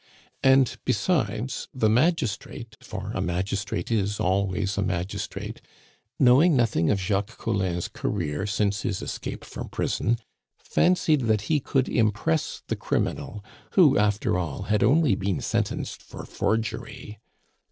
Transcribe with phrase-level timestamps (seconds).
[0.41, 5.61] And besides, the magistrate for a magistrate is always a magistrate
[6.17, 10.17] knowing nothing of Jacques Collin's career since his escape from prison,
[10.57, 16.25] fancied that he could impress the criminal who, after all, had only been sentenced for
[16.25, 17.19] forgery.